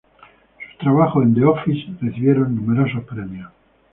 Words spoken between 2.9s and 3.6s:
premios.